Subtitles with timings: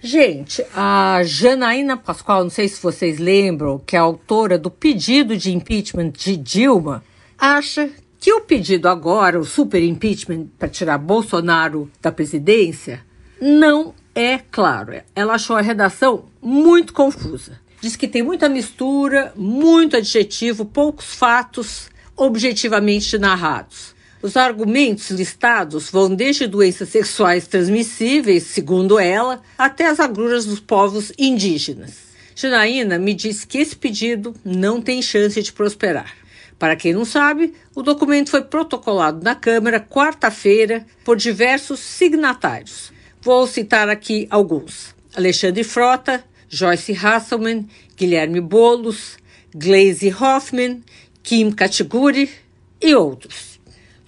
[0.00, 5.52] Gente, a Janaína Pascoal, não sei se vocês lembram, que é autora do pedido de
[5.52, 7.02] impeachment de Dilma,
[7.36, 13.04] acha que o pedido agora, o super impeachment para tirar Bolsonaro da presidência,
[13.40, 15.00] não é claro.
[15.16, 17.60] Ela achou a redação muito confusa.
[17.80, 23.97] Diz que tem muita mistura, muito adjetivo, poucos fatos objetivamente narrados.
[24.28, 31.10] Os argumentos listados vão desde doenças sexuais transmissíveis, segundo ela, até as agruras dos povos
[31.16, 31.94] indígenas.
[32.36, 36.12] Janaína me disse que esse pedido não tem chance de prosperar.
[36.58, 42.92] Para quem não sabe, o documento foi protocolado na Câmara quarta-feira por diversos signatários.
[43.22, 49.16] Vou citar aqui alguns: Alexandre Frota, Joyce Hasselman, Guilherme Bolos,
[49.54, 50.82] Glaze Hoffman,
[51.22, 52.28] Kim Katiguri
[52.78, 53.57] e outros.